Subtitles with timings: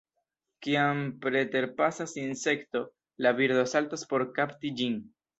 [0.67, 2.81] Kiam preterpasas insekto,
[3.25, 4.97] la birdo saltas por kapti ĝin.